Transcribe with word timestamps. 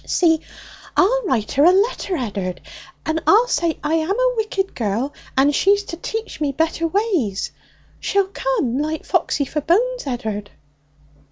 'See, 0.03 0.41
I'll 0.97 1.21
write 1.27 1.51
her 1.51 1.63
a 1.63 1.71
letter, 1.71 2.17
Ed'ard, 2.17 2.59
and 3.05 3.21
I'll 3.27 3.47
say 3.47 3.77
I'm 3.83 4.09
a 4.19 4.33
wicked 4.35 4.73
girl, 4.73 5.13
and 5.37 5.53
she's 5.53 5.83
to 5.83 5.95
teach 5.95 6.41
me 6.41 6.51
better 6.51 6.87
ways. 6.87 7.51
She'll 7.99 8.25
come 8.33 8.79
like 8.79 9.05
Foxy 9.05 9.45
for 9.45 9.61
bones, 9.61 10.07
Ed'ard.' 10.07 10.49